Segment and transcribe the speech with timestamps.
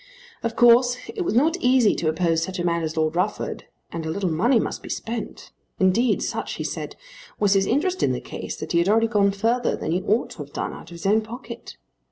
[0.41, 4.03] Of course it was not easy to oppose such a man as Lord Rufford and
[4.03, 5.51] a little money must be spent.
[5.79, 6.95] Indeed such, he said,
[7.39, 10.31] was his interest in the case that he had already gone further than he ought
[10.31, 11.77] to have done out of his own pocket.